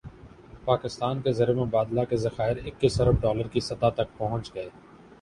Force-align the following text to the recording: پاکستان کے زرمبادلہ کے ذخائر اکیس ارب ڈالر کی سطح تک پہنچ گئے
پاکستان 0.65 1.21
کے 1.21 1.31
زرمبادلہ 1.33 2.05
کے 2.09 2.17
ذخائر 2.17 2.57
اکیس 2.65 2.99
ارب 3.01 3.21
ڈالر 3.21 3.47
کی 3.47 3.59
سطح 3.61 3.89
تک 3.95 4.17
پہنچ 4.17 4.53
گئے 4.55 4.69